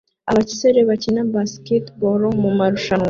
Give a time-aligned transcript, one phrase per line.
[0.31, 2.99] Abasore bakina basketball mumarushanwa